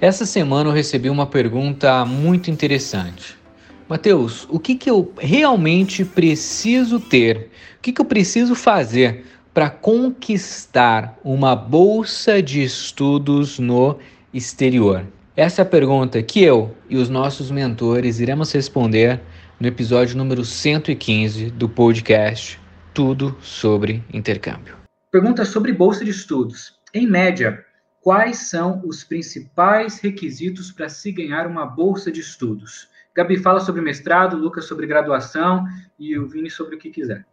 Essa 0.00 0.24
semana 0.24 0.70
eu 0.70 0.72
recebi 0.72 1.10
uma 1.10 1.26
pergunta 1.26 2.04
muito 2.04 2.52
interessante. 2.52 3.36
Mateus, 3.88 4.46
o 4.48 4.60
que, 4.60 4.76
que 4.76 4.88
eu 4.88 5.12
realmente 5.18 6.04
preciso 6.04 7.00
ter? 7.00 7.50
O 7.78 7.82
que, 7.82 7.92
que 7.92 8.00
eu 8.00 8.04
preciso 8.04 8.54
fazer 8.54 9.24
para 9.52 9.68
conquistar 9.68 11.18
uma 11.24 11.56
bolsa 11.56 12.40
de 12.40 12.62
estudos 12.62 13.58
no 13.58 13.98
exterior? 14.32 15.04
Essa 15.34 15.62
é 15.62 15.64
a 15.64 15.66
pergunta 15.66 16.22
que 16.22 16.44
eu 16.44 16.76
e 16.88 16.96
os 16.96 17.08
nossos 17.08 17.50
mentores 17.50 18.20
iremos 18.20 18.52
responder 18.52 19.20
no 19.58 19.66
episódio 19.66 20.16
número 20.16 20.44
115 20.44 21.50
do 21.50 21.68
podcast 21.68 22.60
Tudo 22.94 23.36
sobre 23.40 24.04
Intercâmbio. 24.12 24.76
Pergunta 25.10 25.44
sobre 25.44 25.72
bolsa 25.72 26.04
de 26.04 26.12
estudos. 26.12 26.74
Em 26.94 27.04
média, 27.04 27.64
quais 28.00 28.48
são 28.48 28.82
os 28.86 29.04
principais 29.04 29.98
requisitos 29.98 30.72
para 30.72 30.88
se 30.88 31.12
ganhar 31.12 31.46
uma 31.46 31.66
bolsa 31.66 32.10
de 32.10 32.20
estudos? 32.20 32.88
Gabi 33.14 33.36
fala 33.36 33.60
sobre 33.60 33.80
mestrado, 33.80 34.36
Lucas 34.36 34.66
sobre 34.66 34.86
graduação 34.86 35.64
e 35.98 36.16
o 36.16 36.28
Vini 36.28 36.50
sobre 36.50 36.76
o 36.76 36.78
que 36.78 36.90
quiser. 36.90 37.26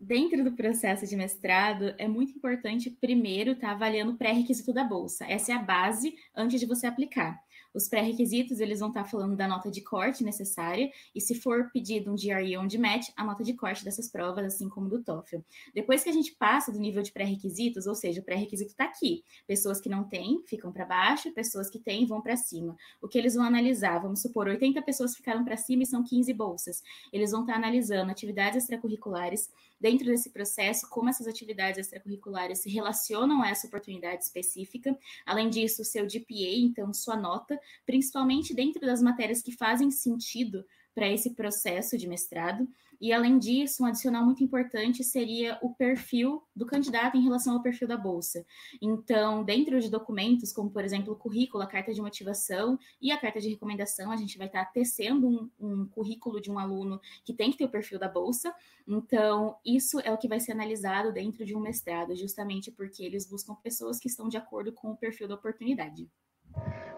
Dentro 0.00 0.42
do 0.42 0.52
processo 0.52 1.06
de 1.06 1.14
mestrado, 1.14 1.94
é 1.98 2.08
muito 2.08 2.32
importante 2.32 2.90
primeiro 2.90 3.52
estar 3.52 3.68
tá 3.68 3.72
avaliando 3.74 4.12
o 4.12 4.16
pré-requisito 4.16 4.72
da 4.72 4.82
bolsa. 4.82 5.26
Essa 5.28 5.52
é 5.52 5.54
a 5.54 5.62
base 5.62 6.14
antes 6.34 6.58
de 6.58 6.64
você 6.64 6.86
aplicar. 6.86 7.38
Os 7.72 7.88
pré-requisitos, 7.88 8.60
eles 8.60 8.80
vão 8.80 8.88
estar 8.88 9.04
falando 9.04 9.36
da 9.36 9.46
nota 9.46 9.70
de 9.70 9.80
corte 9.80 10.24
necessária, 10.24 10.90
e 11.14 11.20
se 11.20 11.34
for 11.34 11.70
pedido 11.70 12.10
um 12.10 12.16
GRE 12.16 12.56
ou 12.56 12.64
um 12.64 12.66
DMAT, 12.66 13.12
a 13.16 13.24
nota 13.24 13.44
de 13.44 13.54
corte 13.54 13.84
dessas 13.84 14.08
provas, 14.08 14.44
assim 14.44 14.68
como 14.68 14.88
do 14.88 15.02
TOEFL. 15.02 15.38
Depois 15.74 16.02
que 16.02 16.10
a 16.10 16.12
gente 16.12 16.32
passa 16.32 16.72
do 16.72 16.78
nível 16.78 17.02
de 17.02 17.12
pré-requisitos, 17.12 17.86
ou 17.86 17.94
seja, 17.94 18.20
o 18.20 18.24
pré-requisito 18.24 18.72
está 18.72 18.84
aqui. 18.84 19.22
Pessoas 19.46 19.80
que 19.80 19.88
não 19.88 20.04
têm 20.04 20.42
ficam 20.46 20.72
para 20.72 20.84
baixo, 20.84 21.32
pessoas 21.32 21.70
que 21.70 21.78
têm 21.78 22.06
vão 22.06 22.20
para 22.20 22.36
cima. 22.36 22.76
O 23.00 23.08
que 23.08 23.18
eles 23.18 23.34
vão 23.34 23.44
analisar, 23.44 23.98
vamos 23.98 24.20
supor, 24.20 24.48
80 24.48 24.82
pessoas 24.82 25.14
ficaram 25.14 25.44
para 25.44 25.56
cima 25.56 25.82
e 25.82 25.86
são 25.86 26.02
15 26.02 26.32
bolsas. 26.34 26.82
Eles 27.12 27.30
vão 27.30 27.42
estar 27.42 27.54
analisando 27.54 28.10
atividades 28.10 28.62
extracurriculares, 28.62 29.50
dentro 29.80 30.06
desse 30.06 30.30
processo, 30.30 30.88
como 30.88 31.08
essas 31.08 31.26
atividades 31.26 31.78
extracurriculares 31.78 32.58
se 32.58 32.68
relacionam 32.68 33.42
a 33.42 33.48
essa 33.48 33.66
oportunidade 33.66 34.24
específica. 34.24 34.96
Além 35.24 35.48
disso, 35.48 35.84
seu 35.84 36.04
GPA, 36.04 36.56
então 36.56 36.92
sua 36.92 37.16
nota, 37.16 37.58
principalmente 37.86 38.54
dentro 38.54 38.80
das 38.82 39.00
matérias 39.00 39.42
que 39.42 39.52
fazem 39.52 39.90
sentido 39.90 40.64
para 40.94 41.08
esse 41.08 41.30
processo 41.30 41.96
de 41.96 42.06
mestrado. 42.06 42.68
E, 43.00 43.12
além 43.12 43.38
disso, 43.38 43.82
um 43.82 43.86
adicional 43.86 44.24
muito 44.24 44.44
importante 44.44 45.02
seria 45.02 45.58
o 45.62 45.74
perfil 45.74 46.42
do 46.54 46.66
candidato 46.66 47.16
em 47.16 47.22
relação 47.22 47.54
ao 47.54 47.62
perfil 47.62 47.88
da 47.88 47.96
bolsa. 47.96 48.44
Então, 48.80 49.42
dentro 49.42 49.80
de 49.80 49.88
documentos, 49.88 50.52
como, 50.52 50.70
por 50.70 50.84
exemplo, 50.84 51.14
o 51.14 51.16
currículo, 51.16 51.62
a 51.62 51.66
carta 51.66 51.94
de 51.94 52.00
motivação 52.00 52.78
e 53.00 53.10
a 53.10 53.18
carta 53.18 53.40
de 53.40 53.48
recomendação, 53.48 54.12
a 54.12 54.16
gente 54.16 54.36
vai 54.36 54.48
estar 54.48 54.66
tecendo 54.66 55.26
um, 55.26 55.50
um 55.58 55.86
currículo 55.86 56.40
de 56.40 56.50
um 56.50 56.58
aluno 56.58 57.00
que 57.24 57.32
tem 57.32 57.50
que 57.50 57.56
ter 57.56 57.64
o 57.64 57.70
perfil 57.70 57.98
da 57.98 58.08
bolsa. 58.08 58.54
Então, 58.86 59.56
isso 59.64 59.98
é 60.00 60.12
o 60.12 60.18
que 60.18 60.28
vai 60.28 60.38
ser 60.38 60.52
analisado 60.52 61.12
dentro 61.12 61.44
de 61.44 61.56
um 61.56 61.60
mestrado, 61.60 62.14
justamente 62.14 62.70
porque 62.70 63.02
eles 63.02 63.26
buscam 63.26 63.54
pessoas 63.54 63.98
que 63.98 64.08
estão 64.08 64.28
de 64.28 64.36
acordo 64.36 64.72
com 64.72 64.90
o 64.90 64.96
perfil 64.96 65.26
da 65.26 65.36
oportunidade. 65.36 66.06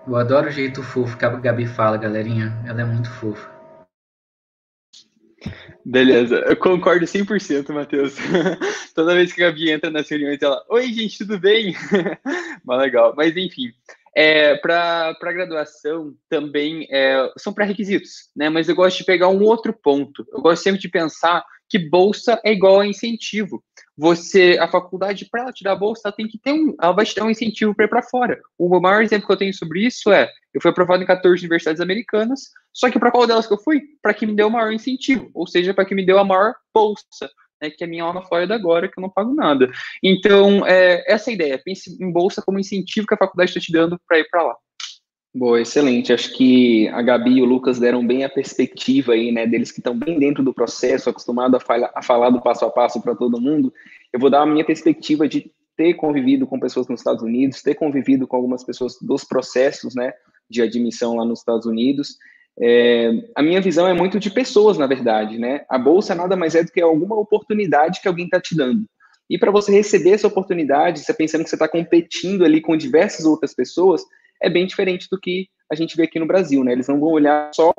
Eu 0.06 0.16
adoro 0.16 0.48
o 0.48 0.50
jeito 0.50 0.82
fofo 0.82 1.16
que 1.16 1.24
a 1.24 1.28
Gabi 1.28 1.66
fala, 1.66 1.96
galerinha. 1.96 2.60
Ela 2.66 2.80
é 2.80 2.84
muito 2.84 3.08
fofa. 3.08 3.61
Beleza, 5.84 6.36
eu 6.46 6.56
concordo 6.56 7.04
100%, 7.04 7.72
Matheus. 7.72 8.14
Toda 8.94 9.14
vez 9.14 9.32
que 9.32 9.42
a 9.42 9.46
Gabi 9.50 9.70
entra 9.70 9.90
nas 9.90 10.08
reuniões, 10.08 10.40
ela, 10.40 10.64
oi, 10.68 10.92
gente, 10.92 11.18
tudo 11.18 11.38
bem? 11.38 11.74
Mas 12.64 12.78
legal. 12.80 13.14
Mas, 13.16 13.36
enfim, 13.36 13.72
é, 14.14 14.56
para 14.56 15.16
graduação 15.20 16.14
também 16.28 16.86
é, 16.90 17.32
são 17.36 17.52
pré-requisitos, 17.52 18.30
né? 18.36 18.48
Mas 18.48 18.68
eu 18.68 18.76
gosto 18.76 18.98
de 18.98 19.04
pegar 19.04 19.28
um 19.28 19.42
outro 19.42 19.72
ponto. 19.72 20.24
Eu 20.32 20.40
gosto 20.40 20.62
sempre 20.62 20.80
de 20.80 20.88
pensar 20.88 21.44
que 21.68 21.78
bolsa 21.78 22.40
é 22.44 22.52
igual 22.52 22.80
a 22.80 22.86
incentivo. 22.86 23.64
Você, 23.96 24.56
a 24.58 24.66
faculdade, 24.66 25.28
para 25.30 25.42
ela 25.42 25.52
te 25.52 25.62
dar 25.62 25.76
bolsa, 25.76 26.02
ela 26.06 26.16
tem 26.16 26.26
que 26.26 26.38
ter 26.38 26.52
um, 26.52 26.74
ela 26.80 26.92
vai 26.92 27.04
te 27.04 27.14
dar 27.14 27.24
um 27.24 27.30
incentivo 27.30 27.74
para 27.74 27.84
ir 27.84 27.88
para 27.88 28.02
fora. 28.02 28.40
O 28.58 28.80
maior 28.80 29.02
exemplo 29.02 29.26
que 29.26 29.32
eu 29.32 29.36
tenho 29.36 29.54
sobre 29.54 29.84
isso 29.84 30.10
é, 30.10 30.28
eu 30.54 30.60
fui 30.60 30.70
aprovado 30.70 31.02
em 31.02 31.06
14 31.06 31.40
universidades 31.42 31.80
americanas, 31.80 32.50
só 32.72 32.90
que 32.90 32.98
para 32.98 33.10
qual 33.10 33.26
delas 33.26 33.46
que 33.46 33.52
eu 33.52 33.58
fui? 33.58 33.82
Para 34.00 34.14
que 34.14 34.26
me 34.26 34.34
deu 34.34 34.48
o 34.48 34.50
maior 34.50 34.72
incentivo, 34.72 35.30
ou 35.34 35.46
seja, 35.46 35.74
para 35.74 35.84
que 35.84 35.94
me 35.94 36.04
deu 36.04 36.18
a 36.18 36.24
maior 36.24 36.54
bolsa. 36.74 37.30
Né, 37.60 37.70
que 37.70 37.84
é 37.84 37.86
a 37.86 37.90
minha 37.90 38.02
aula 38.02 38.26
Flórida 38.26 38.56
agora, 38.56 38.88
que 38.88 38.98
eu 38.98 39.02
não 39.02 39.08
pago 39.08 39.32
nada. 39.32 39.70
Então, 40.02 40.66
é, 40.66 41.04
essa 41.06 41.30
é 41.30 41.32
a 41.32 41.34
ideia. 41.34 41.62
Pense 41.64 41.96
em 42.02 42.10
bolsa 42.10 42.42
como 42.42 42.58
incentivo 42.58 43.06
que 43.06 43.14
a 43.14 43.16
faculdade 43.16 43.50
está 43.50 43.60
te 43.60 43.70
dando 43.70 44.00
para 44.08 44.18
ir 44.18 44.28
para 44.28 44.42
lá. 44.42 44.56
Boa, 45.34 45.62
excelente. 45.62 46.12
Acho 46.12 46.36
que 46.36 46.88
a 46.88 47.00
Gabi 47.00 47.38
e 47.38 47.42
o 47.42 47.46
Lucas 47.46 47.78
deram 47.78 48.06
bem 48.06 48.22
a 48.22 48.28
perspectiva 48.28 49.12
aí, 49.12 49.32
né, 49.32 49.46
deles 49.46 49.72
que 49.72 49.80
estão 49.80 49.98
bem 49.98 50.18
dentro 50.18 50.44
do 50.44 50.52
processo, 50.52 51.08
acostumados 51.08 51.58
a, 51.66 51.92
a 51.94 52.02
falar 52.02 52.28
do 52.28 52.42
passo 52.42 52.66
a 52.66 52.70
passo 52.70 53.00
para 53.00 53.14
todo 53.14 53.40
mundo. 53.40 53.72
Eu 54.12 54.20
vou 54.20 54.28
dar 54.28 54.42
a 54.42 54.46
minha 54.46 54.64
perspectiva 54.64 55.26
de 55.26 55.50
ter 55.74 55.94
convivido 55.94 56.46
com 56.46 56.60
pessoas 56.60 56.86
nos 56.86 57.00
Estados 57.00 57.22
Unidos, 57.22 57.62
ter 57.62 57.74
convivido 57.74 58.26
com 58.26 58.36
algumas 58.36 58.62
pessoas 58.62 58.98
dos 59.00 59.24
processos, 59.24 59.94
né, 59.94 60.12
de 60.50 60.60
admissão 60.60 61.16
lá 61.16 61.24
nos 61.24 61.38
Estados 61.38 61.64
Unidos. 61.64 62.18
É, 62.60 63.10
a 63.34 63.42
minha 63.42 63.60
visão 63.62 63.88
é 63.88 63.94
muito 63.94 64.20
de 64.20 64.30
pessoas, 64.30 64.76
na 64.76 64.86
verdade, 64.86 65.38
né? 65.38 65.64
A 65.70 65.78
bolsa 65.78 66.14
nada 66.14 66.36
mais 66.36 66.54
é 66.54 66.62
do 66.62 66.70
que 66.70 66.82
alguma 66.82 67.16
oportunidade 67.16 68.02
que 68.02 68.08
alguém 68.08 68.26
está 68.26 68.38
te 68.38 68.54
dando. 68.54 68.84
E 69.30 69.38
para 69.38 69.50
você 69.50 69.72
receber 69.72 70.10
essa 70.10 70.26
oportunidade, 70.26 71.00
você 71.00 71.14
pensando 71.14 71.42
que 71.42 71.48
você 71.48 71.56
está 71.56 71.66
competindo 71.66 72.44
ali 72.44 72.60
com 72.60 72.76
diversas 72.76 73.24
outras 73.24 73.54
pessoas, 73.54 74.02
é 74.42 74.50
bem 74.50 74.66
diferente 74.66 75.08
do 75.10 75.18
que 75.18 75.48
a 75.70 75.74
gente 75.74 75.96
vê 75.96 76.04
aqui 76.04 76.18
no 76.18 76.26
Brasil, 76.26 76.62
né? 76.62 76.72
Eles 76.72 76.88
não 76.88 77.00
vão 77.00 77.10
olhar 77.10 77.50
só 77.54 77.72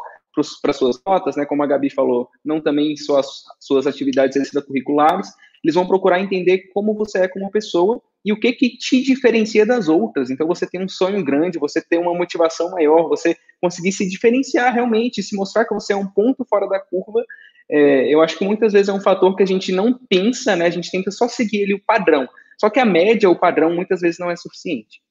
para 0.61 0.73
suas 0.73 0.99
notas, 1.05 1.35
né? 1.35 1.45
Como 1.45 1.61
a 1.61 1.67
Gabi 1.67 1.89
falou, 1.89 2.29
não 2.43 2.59
também 2.59 2.97
só 2.97 3.19
as 3.19 3.27
suas 3.59 3.85
atividades 3.85 4.35
extracurriculares, 4.35 5.29
eles 5.63 5.75
vão 5.75 5.87
procurar 5.87 6.19
entender 6.19 6.69
como 6.73 6.93
você 6.93 7.19
é 7.19 7.27
como 7.27 7.51
pessoa 7.51 8.01
e 8.25 8.33
o 8.33 8.39
que 8.39 8.51
que 8.53 8.77
te 8.77 9.01
diferencia 9.01 9.65
das 9.65 9.87
outras. 9.87 10.29
Então 10.29 10.47
você 10.47 10.65
tem 10.67 10.83
um 10.83 10.89
sonho 10.89 11.23
grande, 11.23 11.59
você 11.59 11.81
tem 11.81 11.99
uma 11.99 12.13
motivação 12.13 12.71
maior, 12.71 13.07
você 13.07 13.37
conseguir 13.61 13.91
se 13.91 14.07
diferenciar 14.09 14.73
realmente, 14.73 15.21
se 15.21 15.35
mostrar 15.35 15.65
que 15.65 15.73
você 15.73 15.93
é 15.93 15.95
um 15.95 16.07
ponto 16.07 16.45
fora 16.45 16.67
da 16.67 16.79
curva. 16.79 17.23
É, 17.69 18.13
eu 18.13 18.21
acho 18.21 18.37
que 18.37 18.45
muitas 18.45 18.73
vezes 18.73 18.89
é 18.89 18.93
um 18.93 19.01
fator 19.01 19.35
que 19.35 19.43
a 19.43 19.47
gente 19.47 19.71
não 19.71 19.93
pensa, 20.09 20.55
né? 20.55 20.65
A 20.65 20.69
gente 20.69 20.91
tenta 20.91 21.11
só 21.11 21.27
seguir 21.27 21.61
ele 21.61 21.75
o 21.75 21.83
padrão. 21.83 22.27
Só 22.59 22.69
que 22.69 22.79
a 22.79 22.85
média, 22.85 23.29
o 23.29 23.39
padrão, 23.39 23.73
muitas 23.73 24.01
vezes 24.01 24.19
não 24.19 24.31
é 24.31 24.35
suficiente. 24.35 25.01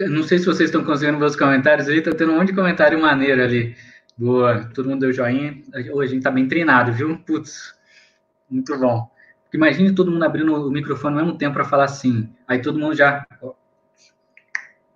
Não 0.00 0.22
sei 0.22 0.38
se 0.38 0.44
vocês 0.44 0.68
estão 0.68 0.84
conseguindo 0.84 1.18
ver 1.18 1.24
os 1.24 1.36
comentários 1.36 1.88
ali, 1.88 2.02
tá 2.02 2.12
tendo 2.12 2.32
um 2.32 2.36
monte 2.36 2.48
de 2.48 2.54
comentário 2.54 3.00
maneiro 3.00 3.42
ali. 3.42 3.74
Boa, 4.16 4.64
todo 4.74 4.88
mundo 4.88 5.00
deu 5.00 5.12
joinha. 5.12 5.62
Hoje 5.92 6.10
a 6.10 6.14
gente 6.14 6.22
tá 6.22 6.30
bem 6.30 6.46
treinado, 6.46 6.92
viu? 6.92 7.18
Putz, 7.18 7.74
muito 8.50 8.78
bom. 8.78 9.10
Imagine 9.52 9.94
todo 9.94 10.10
mundo 10.10 10.24
abrindo 10.24 10.54
o 10.54 10.70
microfone 10.70 11.18
ao 11.18 11.24
mesmo 11.24 11.38
tempo 11.38 11.54
para 11.54 11.64
falar 11.64 11.84
assim. 11.84 12.28
Aí 12.46 12.60
todo 12.60 12.78
mundo 12.78 12.94
já. 12.94 13.26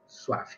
Suave. 0.07 0.57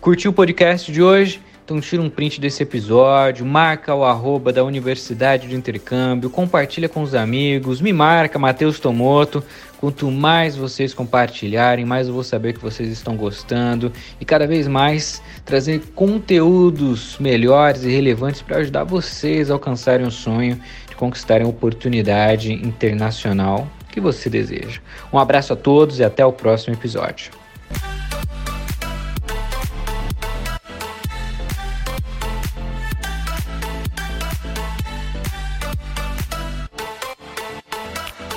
Curtiu 0.00 0.30
o 0.30 0.34
podcast 0.34 0.90
de 0.92 1.02
hoje? 1.02 1.42
Então 1.70 1.80
tira 1.80 2.02
um 2.02 2.10
print 2.10 2.40
desse 2.40 2.64
episódio, 2.64 3.46
marca 3.46 3.94
o 3.94 4.02
arroba 4.02 4.52
da 4.52 4.64
Universidade 4.64 5.46
de 5.46 5.54
Intercâmbio, 5.54 6.28
compartilha 6.28 6.88
com 6.88 7.00
os 7.00 7.14
amigos, 7.14 7.80
me 7.80 7.92
marca, 7.92 8.40
Matheus 8.40 8.80
Tomoto. 8.80 9.40
Quanto 9.78 10.10
mais 10.10 10.56
vocês 10.56 10.92
compartilharem, 10.92 11.84
mais 11.84 12.08
eu 12.08 12.12
vou 12.12 12.24
saber 12.24 12.54
que 12.54 12.58
vocês 12.58 12.88
estão 12.88 13.16
gostando 13.16 13.92
e 14.20 14.24
cada 14.24 14.48
vez 14.48 14.66
mais 14.66 15.22
trazer 15.44 15.80
conteúdos 15.94 17.16
melhores 17.20 17.84
e 17.84 17.88
relevantes 17.88 18.42
para 18.42 18.56
ajudar 18.56 18.82
vocês 18.82 19.48
a 19.48 19.54
alcançarem 19.54 20.04
o 20.04 20.10
sonho 20.10 20.60
de 20.88 20.96
conquistarem 20.96 21.46
a 21.46 21.48
oportunidade 21.48 22.52
internacional 22.52 23.68
que 23.92 24.00
você 24.00 24.28
deseja. 24.28 24.80
Um 25.12 25.20
abraço 25.20 25.52
a 25.52 25.56
todos 25.56 26.00
e 26.00 26.04
até 26.04 26.26
o 26.26 26.32
próximo 26.32 26.74
episódio. 26.74 27.39